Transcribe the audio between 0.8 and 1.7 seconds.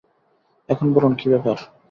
বলুন, কী ব্যাপার।